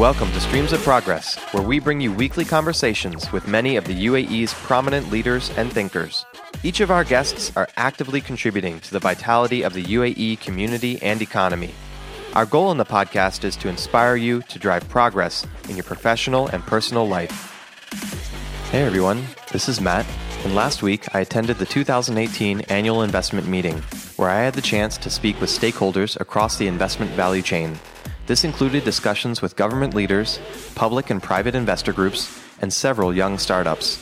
Welcome 0.00 0.32
to 0.32 0.40
Streams 0.40 0.72
of 0.72 0.80
Progress, 0.80 1.36
where 1.52 1.62
we 1.62 1.78
bring 1.78 2.00
you 2.00 2.10
weekly 2.10 2.46
conversations 2.46 3.30
with 3.32 3.46
many 3.46 3.76
of 3.76 3.84
the 3.84 4.06
UAE's 4.06 4.54
prominent 4.54 5.10
leaders 5.10 5.50
and 5.58 5.70
thinkers. 5.70 6.24
Each 6.62 6.80
of 6.80 6.90
our 6.90 7.04
guests 7.04 7.54
are 7.54 7.68
actively 7.76 8.22
contributing 8.22 8.80
to 8.80 8.92
the 8.92 8.98
vitality 8.98 9.60
of 9.60 9.74
the 9.74 9.84
UAE 9.84 10.40
community 10.40 10.98
and 11.02 11.20
economy. 11.20 11.74
Our 12.32 12.46
goal 12.46 12.70
in 12.70 12.78
the 12.78 12.84
podcast 12.86 13.44
is 13.44 13.56
to 13.56 13.68
inspire 13.68 14.16
you 14.16 14.40
to 14.44 14.58
drive 14.58 14.88
progress 14.88 15.46
in 15.68 15.76
your 15.76 15.84
professional 15.84 16.46
and 16.46 16.62
personal 16.62 17.06
life. 17.06 17.52
Hey 18.70 18.84
everyone, 18.84 19.26
this 19.52 19.68
is 19.68 19.82
Matt, 19.82 20.06
and 20.44 20.54
last 20.54 20.82
week 20.82 21.14
I 21.14 21.20
attended 21.20 21.58
the 21.58 21.66
2018 21.66 22.62
annual 22.70 23.02
investment 23.02 23.48
meeting, 23.48 23.76
where 24.16 24.30
I 24.30 24.40
had 24.40 24.54
the 24.54 24.62
chance 24.62 24.96
to 24.96 25.10
speak 25.10 25.38
with 25.42 25.50
stakeholders 25.50 26.18
across 26.18 26.56
the 26.56 26.68
investment 26.68 27.10
value 27.10 27.42
chain. 27.42 27.78
This 28.30 28.44
included 28.44 28.84
discussions 28.84 29.42
with 29.42 29.56
government 29.56 29.92
leaders, 29.92 30.38
public 30.76 31.10
and 31.10 31.20
private 31.20 31.56
investor 31.56 31.92
groups, 31.92 32.40
and 32.60 32.72
several 32.72 33.12
young 33.12 33.38
startups. 33.38 33.96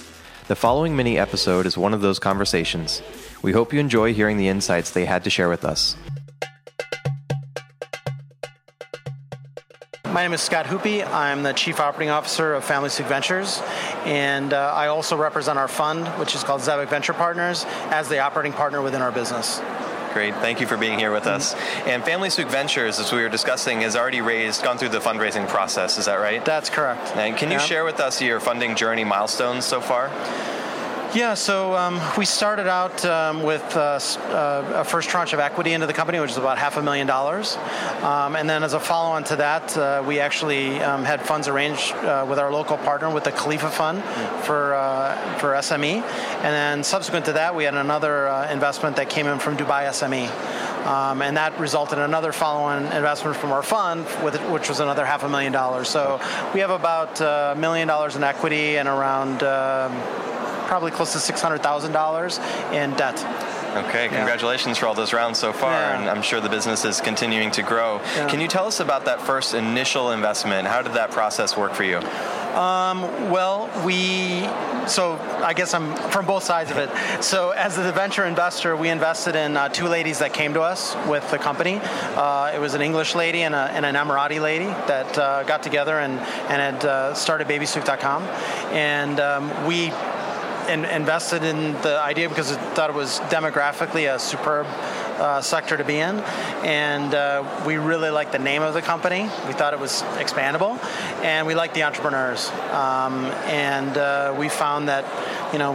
The 0.49 0.55
following 0.55 0.95
mini 0.95 1.19
episode 1.19 1.65
is 1.65 1.79
one 1.79 1.95
of 1.95 2.03
those 2.03 2.19
conversations. 2.19 3.01
We 3.41 3.53
hope 3.53 3.73
you 3.73 3.81
enjoy 3.81 4.13
hearing 4.13 4.37
the 4.37 4.49
insights 4.49 4.91
they 4.91 5.07
had 5.07 5.25
to 5.25 5.31
share 5.31 5.49
with 5.49 5.65
us. 5.65 5.97
My 10.05 10.21
name 10.25 10.35
is 10.35 10.43
Scott 10.43 10.67
Hoopy. 10.67 11.11
I'm 11.11 11.43
the 11.43 11.55
Chief 11.55 11.81
Operating 11.81 12.11
Officer 12.11 12.53
of 12.53 12.67
Family 12.67 12.91
Ventures, 12.91 13.63
and 14.05 14.53
uh, 14.53 14.75
I 14.75 14.89
also 14.89 15.17
represent 15.17 15.59
our 15.59 15.69
fund, 15.69 16.07
which 16.21 16.35
is 16.35 16.45
called 16.45 16.61
Zebec 16.61 16.91
Venture 16.91 17.15
Partners, 17.15 17.65
as 17.91 18.11
the 18.11 18.19
operating 18.19 18.53
partner 18.53 18.83
within 18.83 19.01
our 19.01 19.11
business. 19.11 19.63
Great. 20.19 20.35
Thank 20.35 20.61
you 20.61 20.67
for 20.67 20.77
being 20.77 20.99
here 20.99 21.13
with 21.13 21.27
mm-hmm. 21.27 21.37
us. 21.37 21.55
And 21.87 22.05
Family 22.05 22.29
Suite 22.29 22.51
Ventures, 22.51 22.99
as 22.99 23.13
we 23.13 23.23
were 23.23 23.29
discussing, 23.29 23.83
has 23.83 23.95
already 23.95 24.21
raised, 24.21 24.65
gone 24.65 24.77
through 24.77 24.89
the 24.89 24.99
fundraising 24.99 25.49
process. 25.49 25.97
Is 25.97 26.07
that 26.07 26.17
right? 26.17 26.45
That's 26.45 26.69
correct. 26.69 27.17
And 27.17 27.37
can 27.37 27.53
you 27.53 27.59
yeah. 27.59 27.65
share 27.65 27.85
with 27.85 28.01
us 28.01 28.21
your 28.21 28.41
funding 28.41 28.75
journey 28.75 29.05
milestones 29.05 29.65
so 29.65 29.81
far? 29.81 30.09
Yeah, 31.15 31.33
so 31.33 31.75
um, 31.75 32.03
we 32.19 32.27
started 32.27 32.67
out 32.67 33.03
um, 33.07 33.43
with 33.43 33.65
uh, 33.75 33.99
uh, 34.29 34.73
a 34.75 34.85
first 34.85 35.09
tranche 35.09 35.33
of 35.33 35.41
equity 35.41 35.73
into 35.73 35.87
the 35.87 35.95
company, 35.95 36.21
which 36.21 36.33
is 36.33 36.37
about 36.37 36.59
half 36.59 36.77
a 36.77 36.83
million 36.83 37.07
dollars. 37.07 37.57
Um, 38.03 38.37
and 38.37 38.49
then 38.49 38.63
as 38.63 38.75
a 38.75 38.81
follow 38.81 39.13
on 39.13 39.25
to 39.25 39.37
that, 39.37 39.75
uh, 39.79 40.05
we 40.07 40.21
actually 40.21 40.79
um, 40.83 41.07
had 41.07 41.23
funds 41.23 41.49
arranged 41.49 41.95
uh, 41.95 42.27
with 42.29 42.39
our 42.39 42.53
local 42.53 42.77
partner 42.77 43.09
with 43.09 43.25
the 43.25 43.33
Khalifa 43.33 43.71
Fund 43.71 44.05
for, 44.45 44.75
uh, 44.75 45.39
for 45.39 45.55
SME. 45.55 46.03
And 46.03 46.45
then 46.45 46.85
subsequent 46.85 47.25
to 47.25 47.33
that, 47.33 47.55
we 47.55 47.65
had 47.65 47.75
another 47.75 48.29
uh, 48.29 48.53
investment 48.53 48.97
that 48.97 49.09
came 49.09 49.27
in 49.27 49.39
from 49.39 49.57
Dubai 49.57 49.89
SME. 49.89 50.29
Um, 50.87 51.23
and 51.23 51.39
that 51.39 51.59
resulted 51.59 51.97
in 51.97 52.05
another 52.05 52.33
follow-on 52.33 52.85
investment 52.93 53.35
from 53.39 53.53
our 53.53 53.63
fund, 53.63 54.05
with, 54.23 54.39
which 54.51 54.69
was 54.69 54.81
another 54.81 55.07
half 55.07 55.23
a 55.23 55.29
million 55.29 55.53
dollars. 55.53 55.89
So 55.89 56.21
we 56.53 56.61
have 56.61 56.71
about 56.71 57.19
a 57.23 57.57
million 57.59 57.89
dollars 57.89 58.15
in 58.15 58.23
equity 58.23 58.77
and 58.77 58.89
around 58.89 59.43
um, 59.43 59.93
probably 60.69 60.91
close 60.91 61.13
to 61.13 61.19
$600,000 61.19 62.73
in 62.73 62.91
debt. 62.95 63.17
Okay, 63.87 64.09
congratulations 64.09 64.77
yeah. 64.77 64.81
for 64.81 64.87
all 64.87 64.95
those 64.95 65.13
rounds 65.13 65.39
so 65.39 65.53
far, 65.53 65.73
yeah. 65.73 65.99
and 65.99 66.11
I'm 66.11 66.23
sure 66.23 66.41
the 66.41 66.49
business 66.49 66.85
is 66.85 67.01
continuing 67.01 67.51
to 67.53 67.63
grow. 67.63 68.01
Yeah. 68.17 68.29
Can 68.29 68.41
you 68.41 68.49
tell 68.49 68.67
us 68.67 68.81
about 68.81 69.05
that 69.07 69.21
first 69.21 69.55
initial 69.55 70.13
investment? 70.13 70.67
How 70.69 70.83
did 70.83 70.93
that 70.95 71.11
process 71.11 71.57
work 71.57 71.75
for 71.75 71.85
you? 71.85 71.99
Um, 72.59 73.03
well, 73.31 73.71
we 73.85 74.49
so 74.89 75.17
I 75.45 75.53
guess 75.53 75.75
I'm 75.75 75.95
from 76.11 76.25
both 76.25 76.45
sides 76.45 76.71
of 76.71 76.79
it. 76.79 76.91
So 77.23 77.51
as 77.51 77.77
a 77.77 77.93
venture 77.93 78.25
investor, 78.25 78.75
we 78.75 78.89
invested 78.89 79.37
in 79.37 79.57
uh, 79.57 79.69
two 79.69 79.87
ladies 79.87 80.19
that 80.21 80.33
came 80.33 80.55
to 80.55 80.63
us 80.63 80.97
with 81.07 81.31
the 81.31 81.39
company. 81.39 81.79
Uh, 81.83 82.53
it 82.55 82.59
was 82.59 82.73
an 82.75 82.81
English 82.81 83.15
lady 83.15 83.43
and, 83.43 83.55
a, 83.55 83.71
and 83.73 83.85
an 83.85 83.95
Emirati 83.95 84.41
lady 84.41 84.65
that 84.65 85.19
uh, 85.19 85.43
got 85.45 85.63
together 85.63 85.99
and 86.01 86.19
and 86.19 86.61
had 86.61 86.85
uh, 86.85 87.15
started 87.15 87.47
BabySuq.com, 87.49 88.23
and 88.73 89.21
um, 89.21 89.67
we 89.67 89.93
in, 90.69 90.85
invested 90.85 91.43
in 91.43 91.73
the 91.83 91.99
idea 92.01 92.29
because 92.29 92.51
it 92.51 92.59
thought 92.75 92.91
it 92.91 92.97
was 92.97 93.21
demographically 93.31 94.13
a 94.13 94.19
superb 94.19 94.67
uh, 94.67 95.41
sector 95.41 95.77
to 95.77 95.85
be 95.85 95.97
in, 95.97 96.21
and 96.65 97.15
uh, 97.15 97.45
we 97.67 97.77
really 97.77 98.11
liked 98.11 98.33
the 98.33 98.39
name 98.39 98.63
of 98.63 98.75
the 98.75 98.83
company. 98.83 99.23
We 99.47 99.53
thought 99.53 99.73
it 99.73 99.81
was 99.81 100.03
expandable, 100.17 100.79
and 101.23 101.47
we 101.47 101.55
liked 101.55 101.75
the 101.75 101.83
entrepreneurs. 101.83 102.49
Um, 102.71 103.27
and 103.47 103.97
uh, 103.97 104.35
we 104.39 104.49
found 104.49 104.89
that, 104.89 105.05
you 105.53 105.59
know, 105.59 105.75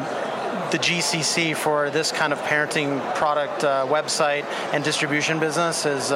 the 0.71 0.79
GCC 0.79 1.55
for 1.55 1.89
this 1.89 2.11
kind 2.11 2.33
of 2.33 2.39
parenting 2.39 2.99
product 3.15 3.63
uh, 3.63 3.85
website 3.87 4.45
and 4.73 4.83
distribution 4.83 5.39
business 5.39 5.85
is 5.85 6.11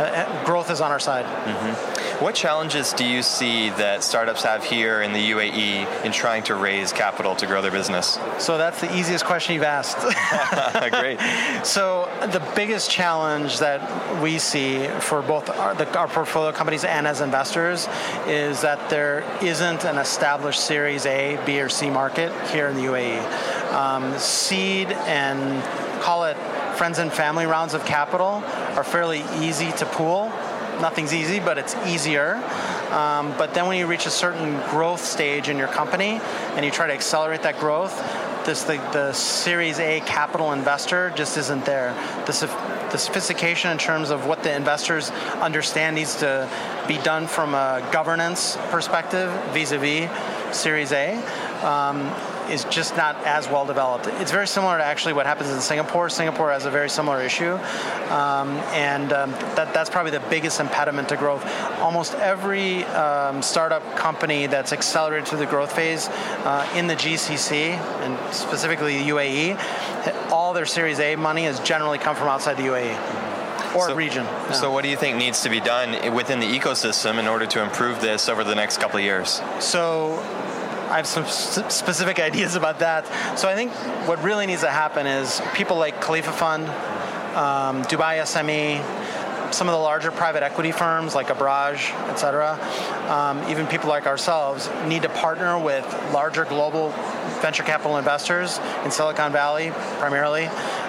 uh, 0.00 0.04
uh, 0.04 0.44
growth 0.46 0.70
is 0.70 0.80
on 0.80 0.90
our 0.90 0.98
side. 0.98 1.26
Mm-hmm. 1.26 2.24
What 2.24 2.34
challenges 2.34 2.94
do 2.94 3.04
you 3.04 3.22
see 3.22 3.68
that 3.70 4.02
startups 4.02 4.42
have 4.44 4.64
here 4.64 5.02
in 5.02 5.12
the 5.12 5.30
UAE 5.32 6.04
in 6.04 6.12
trying 6.12 6.42
to 6.44 6.54
raise 6.54 6.90
capital 6.90 7.36
to 7.36 7.46
grow 7.46 7.60
their 7.60 7.70
business? 7.70 8.18
So 8.38 8.56
that's 8.56 8.80
the 8.80 8.94
easiest 8.96 9.26
question 9.26 9.54
you've 9.54 9.62
asked. 9.62 9.98
Great. 10.90 11.20
So 11.62 12.08
the 12.32 12.40
biggest 12.56 12.90
challenge 12.90 13.58
that 13.58 14.22
we 14.22 14.38
see 14.38 14.86
for 15.00 15.20
both 15.20 15.50
our, 15.50 15.74
the, 15.74 15.98
our 15.98 16.08
portfolio 16.08 16.52
companies 16.52 16.84
and 16.84 17.06
as 17.06 17.20
investors 17.20 17.86
is 18.26 18.62
that 18.62 18.88
there 18.88 19.24
isn't 19.42 19.84
an 19.84 19.98
established 19.98 20.64
Series 20.64 21.04
A, 21.06 21.38
B, 21.44 21.60
or 21.60 21.68
C 21.68 21.90
market 21.90 22.32
here 22.48 22.68
in 22.68 22.76
the 22.76 22.82
UAE 22.82 23.20
um, 23.72 24.18
seed 24.18 24.90
and 24.92 25.62
call 26.00 26.24
it 26.24 26.36
friends 26.76 26.98
and 26.98 27.12
family 27.12 27.46
rounds 27.46 27.74
of 27.74 27.84
capital 27.84 28.42
are 28.76 28.84
fairly 28.84 29.22
easy 29.38 29.70
to 29.72 29.86
pool. 29.86 30.32
Nothing's 30.80 31.12
easy, 31.12 31.40
but 31.40 31.58
it's 31.58 31.76
easier. 31.86 32.36
Um, 32.90 33.34
but 33.36 33.54
then 33.54 33.66
when 33.66 33.78
you 33.78 33.86
reach 33.86 34.06
a 34.06 34.10
certain 34.10 34.58
growth 34.70 35.04
stage 35.04 35.48
in 35.48 35.58
your 35.58 35.68
company 35.68 36.20
and 36.56 36.64
you 36.64 36.70
try 36.70 36.86
to 36.86 36.92
accelerate 36.92 37.42
that 37.42 37.58
growth, 37.60 37.94
this 38.46 38.64
the, 38.64 38.76
the 38.92 39.12
Series 39.12 39.78
A 39.78 40.00
capital 40.00 40.52
investor 40.52 41.12
just 41.14 41.36
isn't 41.36 41.64
there. 41.66 41.92
The, 42.26 42.32
the 42.90 42.98
sophistication 42.98 43.70
in 43.70 43.78
terms 43.78 44.10
of 44.10 44.26
what 44.26 44.42
the 44.42 44.54
investors 44.54 45.10
understand 45.40 45.96
needs 45.96 46.16
to 46.16 46.48
be 46.88 46.96
done 46.98 47.26
from 47.26 47.54
a 47.54 47.86
governance 47.92 48.56
perspective 48.70 49.30
vis-a-vis 49.52 50.10
Series 50.56 50.92
A 50.92 51.16
um, 51.64 52.10
is 52.48 52.64
just 52.64 52.96
not 52.96 53.16
as 53.24 53.48
well 53.48 53.66
developed. 53.66 54.06
It's 54.20 54.30
very 54.30 54.46
similar 54.46 54.78
to 54.78 54.84
actually 54.84 55.12
what 55.12 55.26
happens 55.26 55.50
in 55.50 55.60
Singapore. 55.60 56.08
Singapore 56.08 56.50
has 56.50 56.66
a 56.66 56.70
very 56.70 56.88
similar 56.88 57.20
issue, 57.20 57.54
um, 58.10 58.50
and 58.72 59.12
um, 59.12 59.30
that, 59.56 59.74
that's 59.74 59.90
probably 59.90 60.12
the 60.12 60.24
biggest 60.30 60.60
impediment 60.60 61.08
to 61.10 61.16
growth. 61.16 61.44
Almost 61.80 62.14
every 62.14 62.84
um, 62.84 63.42
startup 63.42 63.96
company 63.96 64.46
that's 64.46 64.72
accelerated 64.72 65.28
through 65.28 65.38
the 65.38 65.46
growth 65.46 65.72
phase 65.72 66.08
uh, 66.08 66.70
in 66.74 66.86
the 66.86 66.96
GCC 66.96 67.50
and 67.52 68.34
specifically 68.34 68.98
the 69.02 69.10
UAE, 69.10 70.30
all 70.30 70.52
their 70.52 70.66
Series 70.66 71.00
A 71.00 71.16
money 71.16 71.44
has 71.44 71.60
generally 71.60 71.98
come 71.98 72.16
from 72.16 72.28
outside 72.28 72.56
the 72.56 72.64
UAE 72.64 73.30
or 73.74 73.88
so, 73.88 73.94
region. 73.94 74.24
Yeah. 74.24 74.52
So, 74.52 74.70
what 74.70 74.82
do 74.82 74.90
you 74.90 74.96
think 74.96 75.16
needs 75.16 75.42
to 75.42 75.48
be 75.48 75.60
done 75.60 76.14
within 76.14 76.40
the 76.40 76.46
ecosystem 76.46 77.18
in 77.18 77.26
order 77.26 77.46
to 77.46 77.62
improve 77.62 78.00
this 78.00 78.28
over 78.28 78.44
the 78.44 78.54
next 78.54 78.78
couple 78.78 78.98
of 78.98 79.04
years? 79.04 79.40
So, 79.60 80.18
I 80.90 80.96
have 80.96 81.06
some 81.06 81.24
specific 81.26 82.18
ideas 82.18 82.56
about 82.56 82.80
that. 82.80 83.06
So 83.38 83.48
I 83.48 83.54
think 83.54 83.70
what 84.08 84.20
really 84.24 84.46
needs 84.46 84.62
to 84.62 84.70
happen 84.70 85.06
is 85.06 85.40
people 85.54 85.76
like 85.76 86.00
Khalifa 86.00 86.32
Fund, 86.32 86.64
um, 87.36 87.84
Dubai 87.84 88.20
SME, 88.22 89.54
some 89.54 89.68
of 89.68 89.72
the 89.72 89.78
larger 89.78 90.10
private 90.10 90.42
equity 90.42 90.72
firms 90.72 91.14
like 91.14 91.28
Abraaj, 91.28 91.92
et 92.08 92.16
cetera, 92.16 92.58
um, 93.08 93.48
even 93.48 93.66
people 93.68 93.88
like 93.88 94.06
ourselves 94.06 94.68
need 94.86 95.02
to 95.02 95.08
partner 95.08 95.58
with 95.58 95.84
larger 96.12 96.44
global 96.44 96.90
venture 97.40 97.62
capital 97.62 97.96
investors 97.96 98.58
in 98.84 98.90
Silicon 98.90 99.32
Valley 99.32 99.70
primarily, 99.98 100.46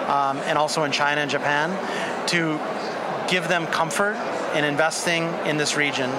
um, 0.08 0.38
and 0.46 0.58
also 0.58 0.82
in 0.82 0.90
China 0.92 1.20
and 1.20 1.30
Japan 1.30 1.70
to 2.28 2.58
give 3.28 3.46
them 3.48 3.66
comfort 3.68 4.16
in 4.56 4.64
investing 4.64 5.24
in 5.46 5.56
this 5.56 5.76
region. 5.76 6.10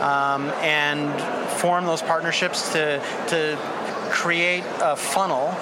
Um, 0.00 0.50
and 0.62 1.39
form 1.60 1.84
those 1.86 2.02
partnerships 2.02 2.72
to, 2.72 2.98
to 3.28 3.58
create 4.10 4.64
a 4.80 4.96
funnel 4.96 5.52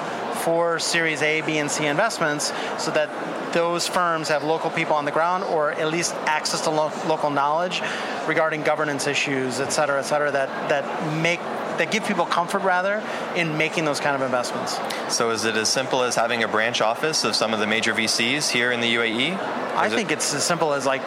for 0.44 0.78
Series 0.78 1.20
A, 1.22 1.40
B, 1.42 1.58
and 1.58 1.70
C 1.70 1.86
investments 1.86 2.52
so 2.78 2.90
that 2.92 3.08
those 3.52 3.88
firms 3.88 4.28
have 4.28 4.44
local 4.44 4.70
people 4.70 4.94
on 4.94 5.04
the 5.04 5.10
ground 5.10 5.42
or 5.44 5.72
at 5.72 5.88
least 5.90 6.14
access 6.26 6.60
to 6.62 6.70
lo- 6.70 6.92
local 7.06 7.30
knowledge 7.30 7.82
regarding 8.26 8.62
governance 8.62 9.06
issues, 9.06 9.58
et 9.58 9.70
cetera, 9.70 9.98
et 9.98 10.02
cetera, 10.02 10.30
that, 10.30 10.48
that 10.68 11.22
make 11.22 11.40
that 11.78 11.92
give 11.92 12.04
people 12.04 12.26
comfort 12.26 12.62
rather 12.62 13.00
in 13.36 13.56
making 13.56 13.84
those 13.84 14.00
kind 14.00 14.16
of 14.16 14.22
investments. 14.22 14.76
So 15.14 15.30
is 15.30 15.44
it 15.44 15.54
as 15.54 15.68
simple 15.68 16.02
as 16.02 16.16
having 16.16 16.42
a 16.42 16.48
branch 16.48 16.80
office 16.80 17.22
of 17.22 17.36
some 17.36 17.54
of 17.54 17.60
the 17.60 17.68
major 17.68 17.94
VCs 17.94 18.50
here 18.50 18.72
in 18.72 18.80
the 18.80 18.94
UAE? 18.96 19.38
I 19.76 19.88
think 19.88 20.10
it- 20.10 20.14
it's 20.14 20.34
as 20.34 20.42
simple 20.42 20.72
as 20.72 20.86
like 20.86 21.02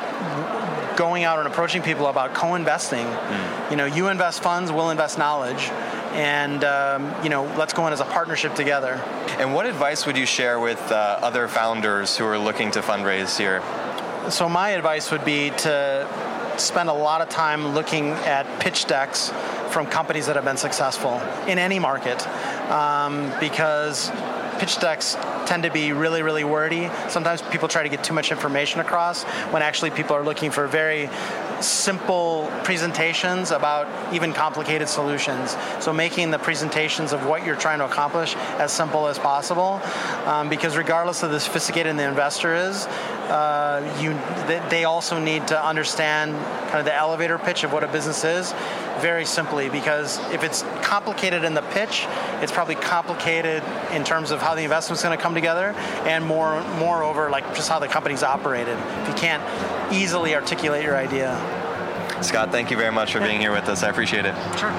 going 1.02 1.24
out 1.24 1.40
and 1.40 1.48
approaching 1.48 1.82
people 1.82 2.06
about 2.06 2.36
co-investing. 2.36 3.08
Mm. 3.08 3.72
You 3.72 3.76
know, 3.76 3.86
you 3.86 4.10
invest 4.10 4.44
funds, 4.44 4.72
we'll 4.72 4.92
invest 4.92 5.18
knowledge, 5.18 5.64
and 6.14 6.64
um, 6.64 7.12
you 7.24 7.30
know, 7.30 7.46
let's 7.58 7.74
go 7.74 7.88
in 7.88 7.94
as 7.94 8.02
a 8.02 8.06
partnership 8.06 8.54
together. 8.54 9.02
And 9.40 9.56
what 9.56 9.66
advice 9.66 10.06
would 10.06 10.16
you 10.16 10.28
share 10.28 10.60
with 10.60 10.80
uh, 10.92 11.18
other 11.24 11.48
founders 11.48 12.16
who 12.16 12.26
are 12.26 12.38
looking 12.38 12.70
to 12.72 12.82
fundraise 12.82 13.36
here? 13.36 13.64
So 14.30 14.48
my 14.48 14.70
advice 14.70 15.10
would 15.10 15.26
be 15.26 15.50
to 15.66 16.08
spend 16.58 16.88
a 16.88 16.94
lot 16.94 17.22
of 17.22 17.30
time 17.30 17.70
looking 17.70 18.10
at 18.38 18.46
pitch 18.60 18.86
decks 18.86 19.30
from 19.72 19.88
companies 19.88 20.28
that 20.28 20.36
have 20.36 20.46
been 20.46 20.58
successful 20.58 21.20
in 21.48 21.58
any 21.58 21.80
market 21.80 22.28
um, 22.70 23.34
because 23.40 24.12
pitch 24.62 24.78
decks 24.78 25.18
tend 25.48 25.64
to 25.64 25.72
be 25.72 25.92
really, 25.92 26.22
really 26.22 26.44
wordy. 26.44 26.88
Sometimes 27.10 27.42
people 27.42 27.68
try 27.68 27.82
to 27.82 27.90
get 27.90 28.04
too 28.04 28.14
much 28.14 28.32
information 28.32 28.80
across 28.80 29.24
when 29.50 29.64
actually 29.64 29.90
people 29.90 30.16
are 30.16 30.24
looking 30.24 30.52
for 30.52 30.68
very 30.68 31.10
simple 31.62 32.48
presentations 32.64 33.50
about 33.50 33.88
even 34.14 34.34
complicated 34.34 34.88
solutions. 34.88 35.58
So 35.80 35.92
making 35.92 36.30
the 36.30 36.38
presentations 36.38 37.12
of 37.12 37.26
what 37.26 37.44
you're 37.44 37.56
trying 37.56 37.80
to 37.80 37.86
accomplish 37.86 38.36
as 38.60 38.72
simple 38.72 39.08
as 39.08 39.18
possible, 39.18 39.82
um, 40.26 40.48
because 40.48 40.78
regardless 40.78 41.24
of 41.24 41.32
the 41.32 41.40
sophisticated 41.40 41.98
the 41.98 42.08
investor 42.08 42.54
is, 42.54 42.86
uh, 43.32 43.98
you 44.02 44.12
they 44.70 44.84
also 44.84 45.18
need 45.18 45.48
to 45.48 45.66
understand 45.66 46.34
kind 46.68 46.80
of 46.80 46.86
the 46.86 46.94
elevator 46.94 47.38
pitch 47.38 47.64
of 47.64 47.72
what 47.72 47.82
a 47.84 47.88
business 47.88 48.26
is 48.26 48.54
very 49.00 49.26
simply 49.26 49.70
because 49.70 50.20
if 50.32 50.44
it's 50.44 50.64
complicated 50.84 51.44
in 51.44 51.54
the 51.54 51.62
pitch, 51.62 52.06
it's 52.42 52.52
probably 52.52 52.76
complicated 52.76 53.64
in 53.94 54.04
terms 54.04 54.32
of 54.32 54.42
how 54.42 54.54
the 54.54 54.64
investment's 54.64 55.02
going 55.02 55.18
to 55.18 55.22
come 55.22 55.34
together 55.34 55.74
and 56.06 56.26
more 56.26 56.62
moreover 56.78 57.30
like 57.30 57.56
just 57.56 57.70
how 57.70 57.80
the 57.80 57.88
company's 57.88 58.22
operated. 58.22 58.78
If 58.78 59.08
you 59.08 59.14
can't 59.16 59.94
easily 59.94 60.36
articulate 60.36 60.84
your 60.84 60.98
idea. 60.98 61.34
Scott, 62.22 62.52
thank 62.52 62.70
you 62.70 62.78
very 62.78 62.92
much 62.92 63.14
for 63.14 63.20
being 63.20 63.40
here 63.40 63.52
with 63.52 63.68
us. 63.70 63.82
I 63.82 63.90
appreciate 63.90 64.26
it. 64.26 64.36
Sure. 64.58 64.72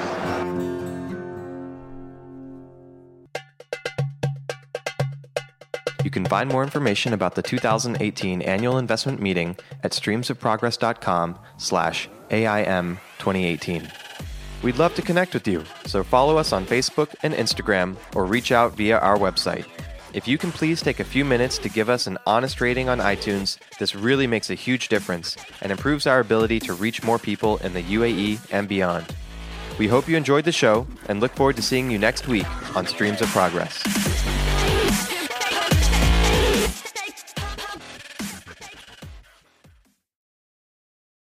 You 6.03 6.11
can 6.11 6.25
find 6.25 6.49
more 6.49 6.65
information 6.65 7.13
about 7.13 7.35
the 7.35 7.43
2018 7.43 8.43
annual 8.43 8.79
investment 8.79 9.21
meeting 9.21 9.57
at 9.83 9.93
streamsofprogress.com 9.93 11.39
slash 11.59 12.09
AIM 12.31 12.99
2018. 13.19 13.91
We'd 14.63 14.77
love 14.77 14.95
to 14.95 15.03
connect 15.03 15.35
with 15.35 15.47
you, 15.47 15.65
so 15.87 16.03
follow 16.03 16.37
us 16.37 16.53
on 16.53 16.67
Facebook 16.67 17.15
and 17.23 17.35
Instagram 17.35 17.97
or 18.15 18.25
reach 18.25 18.53
out 18.53 18.77
via 18.77 18.99
our 18.99 19.19
website. 19.19 19.67
If 20.13 20.29
you 20.29 20.39
can 20.39 20.53
please 20.53 20.83
take 20.83 21.01
a 21.01 21.05
few 21.05 21.25
minutes 21.25 21.57
to 21.59 21.69
give 21.69 21.89
us 21.89 22.07
an 22.07 22.19
honest 22.27 22.61
rating 22.61 22.89
on 22.89 22.99
iTunes, 22.99 23.59
this 23.79 23.95
really 23.95 24.27
makes 24.27 24.51
a 24.51 24.55
huge 24.55 24.89
difference 24.89 25.37
and 25.63 25.73
improves 25.73 26.07
our 26.07 26.21
ability 26.21 26.61
to 26.61 26.75
reach 26.75 27.03
more 27.03 27.19
people 27.19 27.57
in 27.59 27.73
the 27.73 27.83
UAE 27.83 28.39
and 28.53 28.69
beyond. 28.69 29.07
We 29.79 29.89
hope 29.89 30.09
you 30.09 30.17
enjoyed 30.17 30.45
the 30.45 30.53
show 30.53 30.87
and 31.09 31.21
look 31.21 31.33
forward 31.33 31.57
to 31.57 31.63
seeing 31.63 31.91
you 31.91 31.99
next 31.99 32.29
week 32.29 32.47
on 32.77 32.87
Streams 32.87 33.23
of 33.23 33.29
Progress. 33.29 33.83